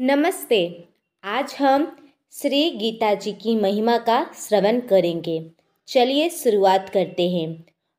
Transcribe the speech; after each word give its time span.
नमस्ते। 0.00 0.88
आज 1.24 1.54
हम 1.58 1.84
श्री 2.32 2.70
गीता 2.70 3.12
जी 3.14 3.32
की 3.32 3.54
महिमा 3.56 3.96
का 3.98 4.22
श्रवण 4.34 4.78
करेंगे। 4.80 5.40
चलिए 5.88 6.28
शुरुआत 6.28 6.88
करते 6.88 7.28
हैं। 7.30 7.48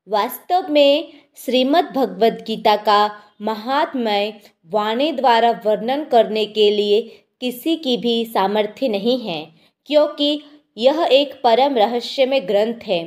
वास्तव 0.06 0.66
में 0.70 1.12
श्रीमद् 1.36 1.92
भगवद 1.94 2.42
गीता 2.46 2.74
का 2.76 3.10
महात्मय 3.40 4.32
वाणी 4.70 5.10
द्वारा 5.12 5.50
वर्णन 5.66 6.04
करने 6.04 6.44
के 6.46 6.70
लिए 6.70 7.00
किसी 7.40 7.76
की 7.76 7.96
भी 7.96 8.24
सामर्थ्य 8.24 8.88
नहीं 8.88 9.18
है, 9.20 9.46
क्योंकि 9.86 10.42
यह 10.76 11.06
एक 11.12 11.40
परम 11.44 11.76
रहस्यमय 11.76 12.40
ग्रंथ 12.40 12.82
है। 12.84 13.02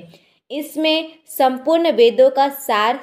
इसमें 0.51 1.11
संपूर्ण 1.27 1.91
वेदों 1.91 2.29
का 2.29 2.47
सार 2.49 2.99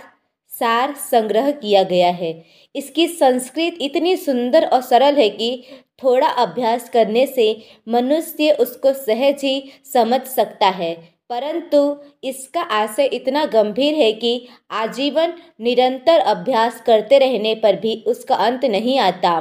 सार 0.60 0.94
संग्रह 1.00 1.50
किया 1.50 1.82
गया 1.82 2.10
है। 2.10 2.32
इसकी 2.74 3.06
संस्कृत 3.08 3.78
इतनी 3.80 4.16
सुंदर 4.16 4.64
और 4.64 4.80
सरल 4.80 5.14
है 5.14 5.28
कि 5.30 5.64
थोड़ा 6.04 6.26
अभ्यास 6.26 6.88
करने 6.88 7.26
से 7.26 7.56
मनुष्य 7.88 8.52
उसको 8.52 8.92
सहज 8.92 9.44
ही 9.44 9.72
समझ 9.92 10.20
सकता 10.20 10.68
है। 10.68 10.94
परंतु 11.30 11.96
इसका 12.24 12.60
आशय 12.60 13.04
इतना 13.04 13.44
गंभीर 13.44 13.94
है 13.94 14.12
कि 14.12 14.48
आजीवन 14.70 15.32
निरंतर 15.60 16.20
अभ्यास 16.20 16.80
करते 16.80 17.18
रहने 17.18 17.54
पर 17.54 17.76
भी 17.76 17.94
उसका 18.06 18.34
अंत 18.36 18.64
नहीं 18.64 18.98
आता। 18.98 19.38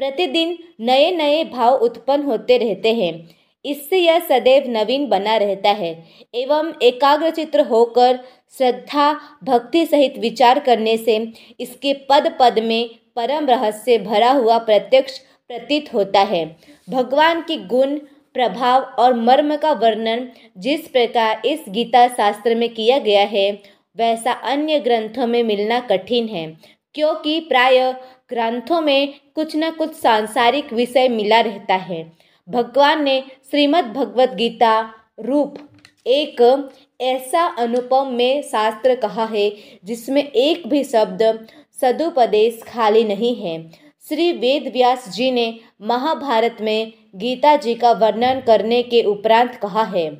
प्रतिदिन 0.00 0.56
नए 0.80 1.10
नए 1.10 1.44
भाव 1.44 1.74
उत्पन्न 1.74 2.22
होते 2.22 2.58
रहते 2.58 2.94
हैं। 2.94 3.12
इससे 3.64 3.98
यह 3.98 4.18
सदैव 4.20 4.70
नवीन 4.70 5.06
बना 5.08 5.36
रहता 5.36 5.70
है। 5.70 5.92
एवं 6.34 6.72
एकाग्रचित्र 6.82 7.60
होकर 7.62 8.18
श्रद्धा, 8.54 9.12
भक्ति 9.44 9.84
सहित 9.86 10.18
विचार 10.18 10.58
करने 10.58 10.96
से 10.96 11.16
इसके 11.60 11.92
पद 12.10 12.32
पद 12.40 12.58
में 12.58 12.88
परम 13.16 13.46
रहस्य 13.46 13.98
भरा 13.98 14.30
हुआ 14.30 14.58
प्रत्यक्ष 14.58 15.18
प्रतीत 15.18 15.92
होता 15.94 16.20
है। 16.22 16.44
भगवान 16.88 17.40
की 17.42 17.56
गुण, 17.66 17.98
प्रभाव 18.34 18.82
और 18.98 19.14
मर्म 19.16 19.56
का 19.56 19.72
वर्णन 19.72 20.28
जिस 20.58 20.88
प्रकार 20.88 21.42
इस 21.46 21.64
गीता 21.68 22.06
शास्त्र 22.08 22.54
में 22.54 22.68
किया 22.68 22.98
गया 22.98 23.24
है, 23.26 23.50
वैसा 23.96 24.32
अन्य 24.32 24.78
ग्रंथों 24.80 25.26
में 25.26 25.42
मिलना 25.42 25.80
कठिन 25.80 26.28
है, 26.28 26.46
क्योंकि 26.94 27.38
प्राय 27.40 27.80
ग्रंथों 28.30 28.80
में 28.80 29.14
कुछ 29.34 29.56
न 29.56 29.70
कुछ 29.70 29.94
सांसारिक 29.94 30.72
विषय 30.72 31.08
मिला 31.08 31.40
रहता 31.40 31.74
है। 31.74 32.00
भगवान 32.48 33.02
ने 33.04 33.20
श्रीमद् 33.50 33.92
भगवत 33.94 34.34
गीता 34.34 34.80
रूप 35.18 35.56
एक 36.06 36.40
ऐसा 37.00 37.44
अनुपम 37.58 38.12
में 38.12 38.42
शास्त्र 38.42 38.94
कहा 38.94 39.24
है, 39.24 39.50
जिसमें 39.84 40.22
एक 40.22 40.66
भी 40.68 40.82
शब्द 40.84 41.22
सदुपदेश 41.80 42.60
खाली 42.68 43.04
नहीं 43.04 43.34
है। 43.36 43.58
श्री 44.04 44.30
वेद 44.32 44.70
व्यास 44.72 45.08
जी 45.08 45.30
ने 45.30 45.54
महाभारत 45.82 46.56
में 46.60 46.92
गीता 47.16 47.54
जी 47.56 47.74
का 47.74 47.92
वर्णन 47.92 48.40
करने 48.46 48.82
के 48.82 49.02
उपरांत 49.02 49.54
कहा 49.54 49.84
है, 49.86 50.10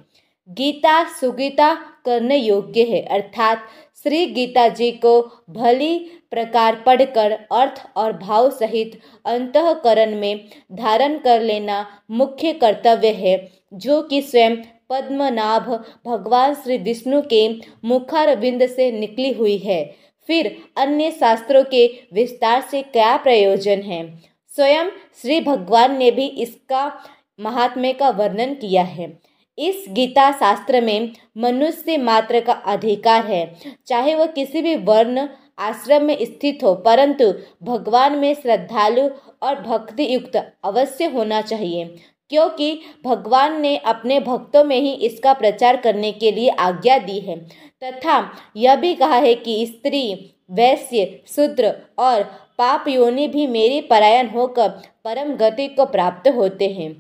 गीता 0.49 1.03
सुगीता 1.11 1.75
करने 2.05 2.37
योग्य 2.37 2.83
है, 2.83 3.01
अर्थात 3.03 3.67
श्री 4.03 4.27
गीता 4.27 4.69
जी 4.69 4.91
को 4.93 5.21
भली 5.51 5.99
प्रकार 6.31 6.83
पढ़कर, 6.87 7.33
अर्थ 7.33 7.87
और 7.97 8.13
भाव 8.13 8.51
सहित 8.51 9.01
अंतकरण 9.25 10.15
में 10.17 10.49
धारण 10.73 11.19
कर 11.19 11.43
लेना 11.43 11.87
मुख्य 12.11 12.53
कर्तव्य 12.53 13.09
है, 13.09 13.53
जो 13.73 14.03
कि 14.03 14.23
स्वयं 14.23 14.57
पद्मनाभ 14.91 15.85
भगवान 16.07 16.55
श्री 16.55 16.79
विष्णु 16.79 17.23
के 17.23 17.49
मुखारविंद 17.85 18.67
से 18.67 18.91
निकली 18.93 19.33
हुई 19.33 19.59
है। 19.59 19.97
फिर 20.27 20.57
अन्य 20.77 21.11
शास्त्रों 21.11 21.65
के 21.65 21.87
विस्तार 22.13 22.61
से 22.61 22.83
क्या 22.83 23.17
प्रयोजन 23.17 23.81
है? 23.81 24.17
स्वयं 24.57 24.91
श्री 25.23 25.41
भगवान 25.41 25.99
ने 25.99 26.11
भी 26.11 26.27
इसका 26.27 27.05
महात्म्य 27.41 27.93
का 27.93 28.11
वर्णन 28.11 28.55
किया 28.55 28.83
है। 28.83 29.21
इस 29.59 29.85
गीता 29.89 30.31
शास्त्र 30.33 30.81
में 30.81 31.11
मनुष्य 31.37 31.97
मात्र 31.99 32.41
का 32.41 32.53
अधिकार 32.53 33.27
है। 33.27 33.45
चाहे 33.87 34.15
वह 34.15 34.27
किसी 34.29 34.63
भी 34.63 34.75
वर्ण 34.77 35.27
आश्रम 35.59 36.05
में 36.05 36.17
स्थित 36.21 36.59
हो, 36.65 36.75
परंतु 36.75 37.33
भगवान 37.63 38.19
में 38.19 38.35
श्रद्धालु 38.35 39.09
और 39.43 39.61
भक्ति 39.63 40.13
युक्त 40.15 40.37
अवश्य 40.65 41.07
होना 41.07 41.41
चाहिए, 41.43 41.85
क्योंकि 42.31 42.81
भगवान 43.05 43.61
ने 43.61 43.77
अपने 43.77 44.19
भक्तों 44.21 44.65
में 44.65 44.77
ही 44.77 44.93
इसका 45.07 45.33
प्रचार 45.33 45.77
करने 45.77 46.13
के 46.13 46.31
लिए 46.33 46.49
आज्ञा 46.49 46.99
दी 46.99 47.19
है। 47.19 47.37
तथा 47.83 48.21
यह 48.57 48.77
भी 48.77 48.95
कहा 48.95 49.17
है 49.17 49.35
कि 49.35 49.65
स्त्री, 49.67 50.35
वैश्य, 50.51 51.21
शूद्र 51.27 51.73
और 51.99 52.23
पाप 52.59 52.89
योनि 52.89 53.27
भी 53.29 53.47
मेरी 53.47 53.81
परायण 53.81 54.29
होकर 54.29 54.69
परम 55.05 55.35
गति 55.37 55.67
को 55.69 55.85
प्राप्त 55.87 56.29
होते 56.29 56.69
हैं। 56.69 56.91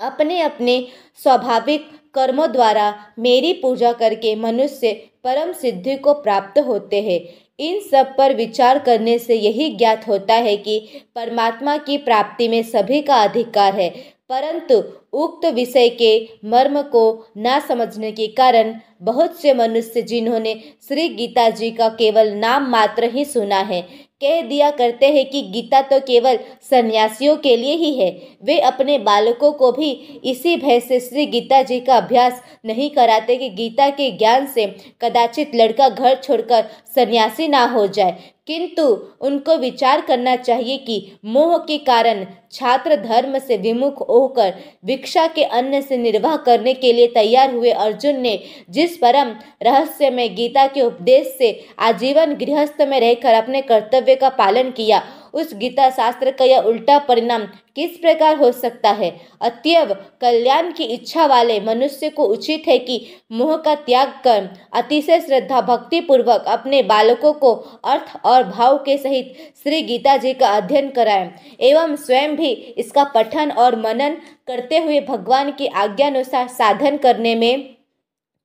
अपने 0.00 0.40
अपने 0.40 0.86
स्वाभाविक 1.22 1.88
कर्मों 2.14 2.50
द्वारा 2.52 2.94
मेरी 3.18 3.52
पूजा 3.52 3.92
करके 3.92 4.34
मनुष्य 4.36 4.92
परम 5.24 5.52
सिद्धि 5.52 5.96
को 5.96 6.14
प्राप्त 6.14 6.58
होते 6.58 7.02
हैं। 7.02 7.20
इन 7.58 7.80
सब 7.80 8.14
पर 8.18 8.34
विचार 8.34 8.78
करने 8.78 9.18
से 9.18 9.34
यही 9.34 9.68
ज्ञात 9.70 10.06
होता 10.08 10.34
है 10.36 10.56
कि 10.56 10.78
परमात्मा 11.14 11.76
की 11.78 11.98
प्राप्ति 11.98 12.48
में 12.48 12.62
सभी 12.62 13.00
का 13.02 13.22
अधिकार 13.22 13.74
है, 13.74 13.90
परंतु 14.30 14.82
उक्त 15.18 15.46
विषय 15.46 15.88
के 15.92 16.12
मर्म 16.44 16.80
को 16.82 17.02
ना 17.36 17.58
समझने 17.60 18.12
के 18.12 18.26
कारण 18.26 18.74
बहुत 19.02 19.40
से 19.40 19.54
मनुष्य 19.54 20.02
जिन्होंने 20.02 20.54
श्री 20.88 21.08
गीता 21.08 21.48
जी 21.50 21.70
का 21.70 21.88
केवल 21.88 22.32
नाम 22.34 22.70
मात्र 22.70 23.10
ही 23.12 23.24
सुना 23.24 23.58
है 23.62 23.82
कह 24.20 24.40
दिया 24.42 24.70
करते 24.70 25.06
हैं 25.06 25.24
कि 25.30 25.40
गीता 25.42 25.80
तो 25.82 25.98
केवल 26.00 26.38
सन्यासियों 26.70 27.36
के 27.36 27.56
लिए 27.56 27.74
ही 27.74 27.92
है। 27.94 28.10
वे 28.44 28.58
अपने 28.60 28.98
बालकों 28.98 29.52
को 29.52 29.70
भी 29.72 29.90
इसी 30.24 30.56
भय 30.56 30.80
से 30.80 30.98
श्री 31.00 31.26
गीता 31.26 31.62
जी 31.62 31.80
का 31.80 31.96
अभ्यास 31.96 32.42
नहीं 32.66 32.90
कराते 32.90 33.36
कि 33.36 33.48
गीता 33.50 33.88
के 33.90 34.10
ज्ञान 34.10 34.46
से 34.46 34.66
कदाचित 35.00 35.54
लड़का 35.54 35.88
घर 35.88 36.14
छोड़कर 36.14 36.68
सन्यासी 36.94 37.48
ना 37.48 37.64
हो 37.66 37.86
जाए। 37.86 38.18
किंतु 38.50 38.84
उनको 39.20 39.56
विचार 39.56 40.00
करना 40.00 40.34
चाहिए 40.36 40.76
कि 40.76 40.94
मोह 41.24 41.56
के 41.58 41.76
कारण 41.80 42.24
छात्र 42.52 42.96
धर्म 42.96 43.38
से 43.38 43.56
विमुख 43.56 44.00
होकर 44.08 44.54
भिक्षा 44.84 45.26
के 45.26 45.42
अन्न 45.58 45.80
से 45.80 45.96
निर्वाह 45.96 46.36
करने 46.46 46.72
के 46.74 46.92
लिए 46.92 47.06
तैयार 47.06 47.54
हुए 47.54 47.70
अर्जुन 47.78 48.20
ने 48.20 48.34
जिस 48.70 48.96
परम 48.96 49.28
रहस्य 49.62 50.10
में 50.10 50.34
गीता 50.36 50.66
के 50.66 50.82
उपदेश 50.82 51.34
से 51.38 51.52
आजीवन 51.80 52.34
गृहस्थ 52.34 52.82
में 52.88 52.98
रहकर 53.00 53.34
अपने 53.34 53.62
कर्तव्य 53.62 54.14
का 54.14 54.28
पालन 54.38 54.70
किया 54.70 55.02
उस 55.34 55.54
गीता 55.54 55.88
शास्त्र 55.90 56.30
का 56.30 56.44
यह 56.44 56.58
उल्टा 56.60 56.98
परिणाम 56.98 57.46
किस 57.76 57.96
प्रकार 57.98 58.36
हो 58.36 58.50
सकता 58.52 58.90
है? 58.90 59.10
अत्यव 59.40 59.94
कल्याण 60.20 60.70
की 60.72 60.84
इच्छा 60.84 61.26
वाले 61.26 61.58
मनुष्य 61.60 62.08
को 62.10 62.24
उचित 62.24 62.68
है 62.68 62.78
कि 62.78 63.00
मोह 63.32 63.56
का 63.56 63.74
त्याग 63.74 64.12
कर 64.24 64.48
अतिशय 64.72 65.20
श्रद्धा 65.20 65.60
भक्ति 65.60 66.00
पूर्वक 66.00 66.44
अपने 66.48 66.82
बालकों 66.82 67.32
को 67.32 67.52
अर्थ 67.84 68.16
और 68.24 68.44
भाव 68.44 68.76
के 68.78 68.96
सहित 68.98 69.34
श्री 69.62 69.82
गीता 69.82 70.16
जी 70.16 70.32
का 70.34 70.48
अध्ययन 70.48 70.90
कराएँ 70.90 71.30
एवं 71.60 71.96
स्वयं 71.96 72.36
भी 72.36 72.52
इसका 72.78 73.04
पठन 73.04 73.50
और 73.50 73.76
मनन 73.76 74.16
करते 74.46 74.78
हुए 74.78 75.00
भगवान 75.00 75.50
की 75.52 75.66
आज्ञानुसार 75.66 76.48
साधन 76.48 76.96
करने 76.96 77.34
में 77.34 77.62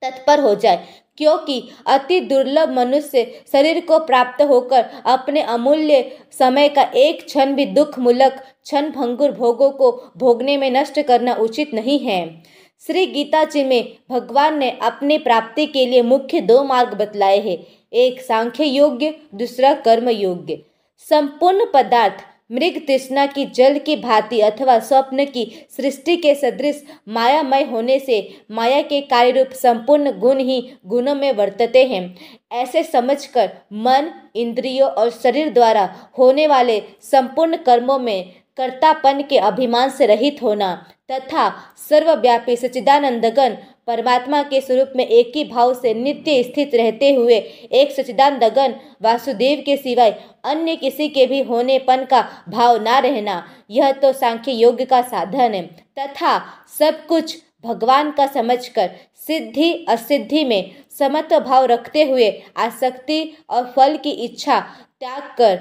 तत्पर 0.02 0.40
हो 0.40 0.54
जाए। 0.56 0.86
क्योंकि 1.18 1.62
अति 1.88 2.20
दुर्लभ 2.22 2.70
मनुष्य 2.70 3.44
शरीर 3.52 3.80
को 3.82 4.00
प्राप्त 4.00 4.42
होकर 4.42 4.86
अपने 5.06 5.42
अमूल्य 5.42 6.18
समय 6.40 6.70
का 6.70 6.84
एक 6.96 7.26
क्षण 7.26 7.54
भी 7.56 7.66
दुखमूलक 7.66 8.44
क्षण 8.64 8.90
भंगुर 8.92 9.32
भोगों 9.32 9.70
को 9.72 9.92
भोगने 10.18 10.58
में 10.58 10.70
नष्ट 10.72 11.02
करना 11.02 11.34
उचित 11.34 11.74
नहीं 11.74 12.00
है। 12.00 12.44
श्री 12.88 13.06
गीता 13.06 13.44
जी 13.44 13.64
में 13.64 13.98
भगवान 14.12 14.58
ने 14.58 14.70
अपनी 14.82 15.18
प्राप्ति 15.18 15.66
के 15.66 15.86
लिए 15.86 16.02
मुख्य 16.02 16.42
दो 16.42 16.64
मार्ग 16.64 16.94
बतलाए 16.94 17.40
हैं। 17.40 17.58
एक 17.94 18.22
सांख्य 18.22 18.66
योग्य, 18.66 19.14
दूसरा 19.36 19.74
कर्म 19.74 20.10
योग्य। 20.10 20.62
संपूर्ण 21.10 21.66
पदार्थ 21.74 22.24
मृग 22.52 22.78
तृष्णा 22.88 23.26
की 23.26 23.46
जल 23.46 23.78
की 23.78 23.96
भांति 23.96 24.40
अथवा 24.40 24.80
स्वप्न 24.80 25.26
की 25.26 25.46
सृष्टि 25.78 26.16
के 26.16 26.36
सदृश 26.36 26.84
मायामय 27.08 27.64
होने 27.64 28.00
से 28.00 28.38
माया 28.52 28.82
के 28.82 29.02
कार्य 29.02 29.32
रूप 29.32 29.54
संपूर्ण 29.54 30.12
गुण 30.12 30.40
ही 30.40 30.72
गुणों 30.86 31.16
में 31.16 31.32
वर्तते 31.34 31.86
हैं। 31.86 32.16
ऐसे 32.52 32.84
समझकर 32.84 33.50
मन, 33.74 34.12
इंद्रियों 34.36 34.90
और 34.90 35.10
शरीर 35.10 35.50
द्वारा 35.50 35.96
होने 36.18 36.48
वाले 36.48 36.82
संपूर्ण 37.02 37.58
कर्मों 37.58 38.00
में 38.00 38.34
कर्तापन 38.58 39.22
के 39.22 39.38
अभिमान 39.38 39.90
से 39.90 40.06
रहित 40.06 40.42
होना 40.42 40.76
तथा 41.12 41.50
सर्वव्यापी 41.90 42.56
सचिदानंदगन 42.56 43.58
परमात्मा 43.88 44.42
के 44.44 44.62
स्वरूप 44.62 44.94
में 44.96 45.06
एक 45.08 45.32
ही 45.36 45.44
भाव 45.44 45.74
से 45.74 45.94
नित्य 45.94 46.44
स्थित 46.44 46.76
रहते 46.76 47.14
हुए 47.14 47.36
एक 47.72 47.92
सचिदानंदगन 47.92 48.74
वासुदेव 49.02 49.62
के 49.66 49.76
सिवाय 49.78 50.12
अन्य 50.44 50.76
किसी 50.76 51.10
के 51.10 51.26
भी 51.26 51.42
होनेपन 51.42 52.06
का 52.06 52.22
भाव 52.50 52.82
ना 52.84 52.98
रहना, 53.00 53.44
यह 53.70 53.92
तो 53.92 54.12
सांख्य 54.14 54.52
योग 54.52 54.82
का 54.86 55.02
साधन 55.02 55.54
है। 55.54 55.62
तथा 56.00 56.40
सब 56.80 57.06
कुछ 57.06 57.38
भगवान 57.66 58.12
का 58.12 58.28
समझकर 58.28 58.90
सिद्धि 59.28 59.86
असिद्धि 59.90 60.44
में 60.46 60.72
समत्व 61.00 61.40
भाव 61.40 61.66
रखते 61.66 62.04
हुए 62.04 62.32
आसक्ति 62.58 63.38
और 63.50 63.72
फल 63.76 63.98
की 63.98 64.12
इच्छा 64.26 64.60
त्याग 65.00 65.22
कर 65.38 65.56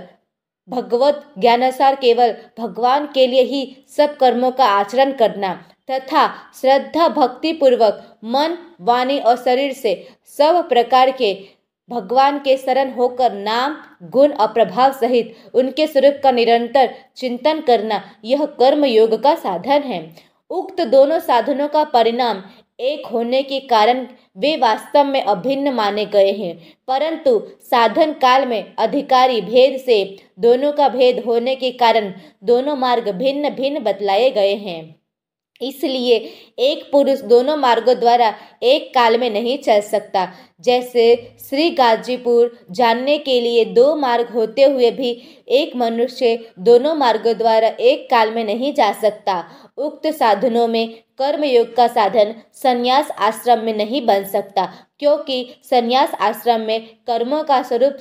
भगवत 0.68 1.24
ज्ञानानुसार 1.38 1.94
केवल 1.94 2.34
भगवान 2.58 3.06
के 3.06 3.26
लिए 3.26 3.42
ही 3.42 3.76
सब 3.88 4.16
कर्मों 4.16 4.50
का 4.50 4.66
आचरण 4.66 5.12
करना, 5.12 5.52
तथा 5.90 6.26
श्रद्धा 6.60 7.08
भक्ति 7.08 7.52
पूर्वक 7.52 8.02
मन, 8.24 8.56
वाणी 8.80 9.18
और 9.18 9.36
शरीर 9.36 9.72
से 9.72 9.94
सब 10.38 10.68
प्रकार 10.68 11.10
के 11.10 11.34
भगवान 11.88 12.38
के 12.38 12.56
शरण 12.56 12.92
होकर 12.92 13.32
नाम, 13.32 13.76
गुण 14.02 14.32
और 14.32 14.52
प्रभाव 14.52 14.92
सहित 14.92 15.36
उनके 15.54 15.86
स्वरूप 15.86 16.20
का 16.22 16.30
निरंतर 16.30 16.94
चिंतन 17.16 17.60
करना 17.60 18.02
यह 18.24 18.44
कर्म 18.58 18.84
योग 18.84 19.22
का 19.22 19.34
साधन 19.34 19.82
है। 19.82 20.00
उक्त 20.50 20.80
दोनों 20.82 21.18
साधनों 21.18 21.68
का 21.68 21.84
परिणाम 21.84 22.42
एक 22.80 23.06
होने 23.06 23.42
के 23.42 23.60
कारण 23.60 24.06
वे 24.36 24.56
वास्तव 24.56 25.04
में 25.04 25.22
अभिन्न 25.22 25.72
माने 25.74 26.04
गए 26.06 26.32
हैं। 26.32 26.56
परंतु 26.88 27.38
साधन 27.62 28.12
काल 28.12 28.46
में 28.48 28.74
अधिकारी 28.78 29.40
भेद 29.40 29.80
से 29.80 30.16
दोनों 30.38 30.72
का 30.72 30.88
भेद 30.88 31.22
होने 31.26 31.56
के 31.56 31.70
कारण 31.70 32.12
दोनों 32.44 32.76
मार्ग 32.76 33.08
भिन्न 33.08 33.50
भिन्न 33.50 33.82
बतलाए 33.84 34.30
गए 34.30 34.54
हैं। 34.54 35.03
इसलिए 35.60 36.16
एक 36.60 36.82
पुरुष 36.92 37.20
दोनों 37.22 37.56
मार्गों 37.56 37.94
द्वारा 38.00 38.32
एक 38.62 38.88
काल 38.94 39.18
में 39.18 39.28
नहीं 39.30 39.56
चल 39.58 39.80
सकता। 39.82 40.26
जैसे 40.60 41.14
श्री 41.40 41.68
गाजीपुर 41.70 42.56
जानने 42.70 43.16
के 43.18 43.40
लिए 43.40 43.64
दो 43.74 43.94
मार्ग 43.96 44.28
होते 44.30 44.62
हुए 44.62 44.90
भी 44.90 45.10
एक 45.50 45.76
मनुष्य 45.76 46.38
दोनों 46.60 46.94
मार्गों 46.94 47.36
द्वारा 47.38 47.68
एक 47.68 48.08
काल 48.10 48.34
में 48.34 48.44
नहीं 48.44 48.72
जा 48.74 48.92
सकता। 48.92 49.44
उक्त 49.78 50.06
साधनों 50.08 50.66
में 50.68 50.88
कर्मयोग 51.18 51.74
का 51.76 51.86
साधन 51.88 52.34
संन्यास 52.54 53.10
आश्रम 53.20 53.64
में 53.64 53.76
नहीं 53.76 54.04
बन 54.06 54.24
सकता, 54.24 54.64
क्योंकि 54.98 55.46
संन्यास 55.64 56.14
आश्रम 56.20 56.60
में 56.60 56.86
कर्मों 57.06 57.42
का 57.44 57.62
स्वरूप 57.62 57.98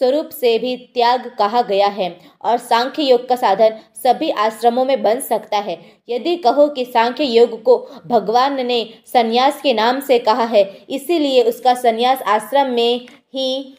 स्वरूप 0.00 0.28
से 0.30 0.58
भी 0.58 0.76
त्याग 0.94 1.26
कहा 1.38 1.62
गया 1.62 1.86
है 1.88 2.08
और 2.42 2.58
सांख्य 2.58 3.02
योग 3.02 3.28
का 3.28 3.36
साधन 3.36 3.78
सभी 3.96 4.30
आश्रमों 4.30 4.84
में 4.84 5.02
बन 5.02 5.20
सकता 5.20 5.58
है। 5.58 5.78
यदि 6.08 6.36
कहो 6.36 6.66
कि 6.68 6.84
सांख्य 6.84 7.24
योग 7.24 7.62
को 7.62 7.76
भगवान 8.06 8.64
ने 8.66 8.82
संन्यास 9.06 9.60
के 9.62 9.72
नाम 9.74 10.00
से 10.00 10.18
कहा 10.18 10.44
है, 10.44 10.64
इसीलिए 10.90 11.42
उसका 11.42 11.74
संन्यास 11.76 12.22
आश्रम 12.28 12.70
में 12.70 13.06
ही 13.34 13.76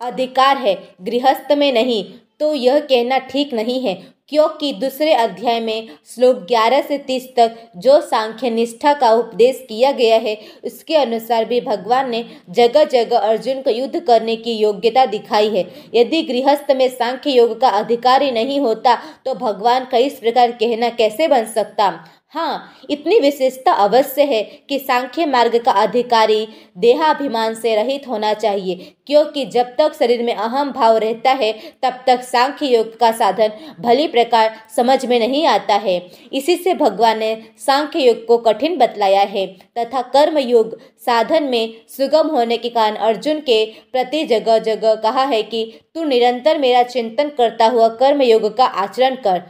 अधिकार 0.00 0.56
है, 0.56 0.76
गृहस्थ 1.02 1.52
में 1.52 1.72
नहीं 1.72 2.02
तो 2.40 2.52
यह 2.54 2.78
कहना 2.80 3.18
ठीक 3.20 3.54
नहीं 3.54 3.80
है। 3.80 3.94
क्योंकि 4.28 4.72
दूसरे 4.72 5.12
अध्याय 5.14 5.58
में 5.60 5.88
श्लोक 6.14 6.36
11 6.46 6.82
से 6.82 6.98
30 7.00 7.26
तक 7.36 7.56
जो 7.76 8.00
सांख्य 8.00 8.50
निष्ठा 8.50 8.92
का 8.94 9.10
उपदेश 9.12 9.64
किया 9.68 9.92
गया 9.92 10.16
है, 10.16 10.36
उसके 10.64 10.96
अनुसार 10.96 11.44
भी 11.44 11.60
भगवान 11.60 12.10
ने 12.10 12.24
जगह 12.50 12.84
जगह 12.86 13.18
अर्जुन 13.18 13.60
को 13.62 13.70
युद्ध 13.70 14.00
करने 14.00 14.36
की 14.36 14.52
योग्यता 14.52 15.06
दिखाई 15.06 15.48
है। 15.48 15.64
यदि 15.94 16.22
गृहस्थ 16.22 16.70
में 16.70 16.88
सांख्य 16.88 17.30
योग 17.30 17.60
का 17.60 17.68
अधिकारी 17.70 18.30
नहीं 18.30 18.60
होता 18.60 18.98
तो 19.26 19.34
भगवान 19.36 19.84
का 19.84 19.98
इस 19.98 20.18
प्रकार 20.18 20.52
कहना 20.52 20.88
कैसे 20.90 21.28
बन 21.28 21.46
सकता? 21.46 21.90
हाँ 22.36 22.72
इतनी 22.90 23.18
विशेषता 23.20 23.72
अवश्य 23.74 24.22
है 24.22 24.42
कि 24.68 24.78
सांख्य 24.78 25.26
मार्ग 25.26 25.56
का 25.64 25.72
अधिकारी 25.72 26.46
देहाभिमान 26.78 27.54
से 27.54 27.74
रहित 27.76 28.08
होना 28.08 28.32
चाहिए, 28.34 28.74
क्योंकि 29.06 29.44
जब 29.46 29.66
तक 29.78 29.94
शरीर 29.98 30.22
में 30.22 30.34
अहम 30.34 30.72
भाव 30.72 30.96
रहता 30.96 31.30
है, 31.32 31.52
तब 31.82 32.02
तक 32.06 32.22
सांख्य 32.22 32.66
योग 32.66 32.98
का 32.98 33.10
साधन 33.12 33.52
भली 33.80 34.06
प्रकार 34.08 34.56
समझ 34.76 35.04
में 35.06 35.18
नहीं 35.18 35.46
आता 35.46 35.74
है। 35.76 35.98
इसी 36.32 36.56
से 36.56 36.74
भगवान 36.74 37.18
ने 37.18 37.36
सांख्य 37.66 38.00
योग 38.00 38.24
को 38.26 38.38
कठिन 38.40 38.76
बतलाया 38.78 39.22
है, 39.22 39.46
तथा 39.78 40.02
कर्म 40.02 40.38
योग 40.38 40.78
साधन 41.06 41.44
में 41.44 41.74
सुगम 41.88 42.28
होने 42.28 42.56
के 42.56 42.68
कारण 42.68 42.96
अर्जुन 42.96 43.40
के 43.40 43.64
प्रति 43.92 44.24
जगह 44.26 44.58
जगह 44.60 44.94
कहा 44.94 45.24
है 45.24 45.42
कि, 45.42 45.80
तू 45.94 46.04
निरंतर 46.04 46.58
मेरा 46.58 46.82
चिंतन 46.84 47.28
करता 47.28 47.66
हुआ 47.66 47.88
कर्म 47.96 48.22
योग 48.22 48.56
का 48.56 48.64
आचरण 48.64 49.14
कर 49.16 49.42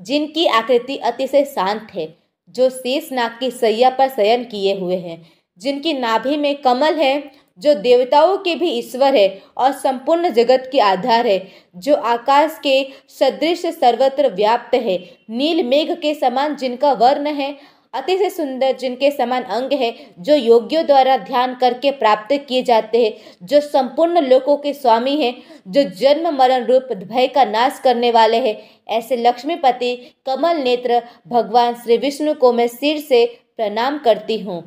जिनकी 0.00 0.46
आकृति 0.46 0.96
अतिशय 0.96 1.44
शांत 1.44 1.88
है, 1.94 2.14
जो 2.48 2.70
शेष 2.70 3.12
नाग 3.12 3.36
की 3.40 3.50
सैया 3.50 3.90
पर 3.90 4.08
शयन 4.08 4.44
किए 4.44 4.78
हुए 4.80 4.96
हैं, 4.96 5.22
जिनकी 5.58 5.92
नाभि 5.92 6.36
में 6.36 6.54
कमल 6.62 6.94
है, 6.94 7.40
जो 7.58 7.74
देवताओं 7.74 8.36
के 8.36 8.54
भी 8.54 8.70
ईश्वर 8.70 9.14
है 9.14 9.42
और 9.56 9.72
संपूर्ण 9.72 10.30
जगत 10.30 10.68
के 10.72 10.78
आधार 10.80 11.26
है, 11.26 11.48
जो 11.76 11.94
आकाश 11.94 12.58
के 12.62 12.82
सदृश 13.08 13.66
सर्वत्र 13.66 14.34
व्याप्त 14.34 14.74
है, 14.74 14.98
नील 15.30 15.62
मेघ 15.62 15.90
के 15.92 16.14
समान 16.14 16.56
जिनका 16.56 16.92
वर्ण 16.92 17.26
है 17.26 17.56
अतिशय 17.94 18.30
सुंदर 18.30 18.76
जिनके 18.76 19.10
समान 19.10 19.42
अंग 19.42 19.72
है, 19.72 19.94
जो 20.18 20.34
योग्यों 20.34 20.86
द्वारा 20.86 21.16
ध्यान 21.16 21.54
करके 21.54 21.90
प्राप्त 21.90 22.32
किए 22.48 22.62
जाते 22.62 23.04
हैं, 23.04 23.12
जो 23.46 23.60
संपूर्ण 23.60 24.20
लोकों 24.20 24.56
के 24.56 24.72
स्वामी 24.72 25.16
हैं, 25.22 25.34
जो 25.68 25.82
जन्म 25.82 26.34
मरण 26.34 26.64
रूप 26.64 26.92
भय 26.92 27.26
का 27.26 27.44
नाश 27.44 27.80
करने 27.84 28.10
वाले 28.10 28.36
हैं। 28.36 28.56
ऐसे 28.88 29.16
लक्ष्मीपति, 29.16 29.94
कमल 30.26 30.56
नेत्र, 30.56 31.02
भगवान 31.28 31.74
श्री 31.74 31.96
विष्णु 31.96 32.34
को 32.34 32.52
मैं 32.52 32.68
सिर 32.68 33.00
से 33.00 33.26
प्रणाम 33.56 33.98
करती 33.98 34.38
हूँ। 34.38 34.62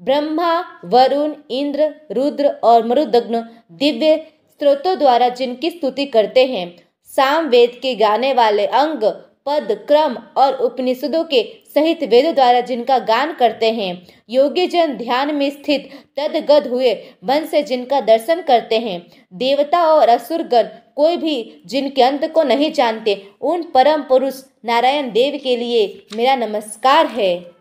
ब्रह्मा, 0.00 0.64
वरुण, 0.84 1.34
इंद्र, 1.50 1.94
रुद्र 2.12 2.48
और 2.48 2.86
मरुदग्न, 2.86 3.40
दिव्य 3.72 4.16
स्त्रोतों 4.50 4.98
द्वारा 4.98 5.28
जिनकी 5.28 5.70
स्तुति 5.70 6.06
करते 6.06 6.46
हैं 6.46 6.76
साम 7.12 7.48
वेद 7.48 7.78
के 7.82 7.94
गाने 7.94 8.32
वाले 8.32 8.66
अंग 8.66 9.04
पद, 9.48 9.68
क्रम 9.88 10.16
और 10.36 10.54
उपनिषदों 10.54 11.22
के 11.24 11.42
सहित 11.74 12.02
वेदों 12.04 12.34
द्वारा 12.34 12.60
जिनका 12.60 12.98
गान 13.04 13.32
करते 13.32 13.70
हैं 13.72 13.90
योगी 14.30 14.66
जन 14.66 14.96
ध्यान 14.96 15.34
में 15.34 15.48
स्थित 15.50 15.88
तदगद 16.18 16.66
हुए 16.66 16.92
मन 17.24 17.46
से 17.46 17.62
जिनका 17.62 18.00
दर्शन 18.02 18.40
करते 18.42 18.78
हैं, 18.78 19.00
देवता 19.32 19.86
और 19.86 20.08
असुरगण 20.08 20.68
कोई 20.96 21.16
भी 21.16 21.62
जिनके 21.66 22.02
अंत 22.02 22.24
को 22.34 22.42
नहीं 22.42 22.72
जानते, 22.72 23.22
उन 23.40 23.62
परम 23.74 24.02
पुरुष 24.02 24.42
नारायण 24.64 25.10
देव 25.12 25.38
के 25.42 25.56
लिए 25.56 25.86
मेरा 26.16 26.34
नमस्कार 26.36 27.06
है। 27.08 27.57